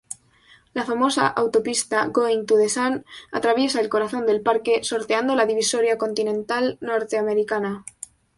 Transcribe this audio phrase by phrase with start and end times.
[0.77, 7.85] La famosa autopista Going-to-the-Sun, atraviesa el corazón del parque sorteando la Divisoria continental norteamericana.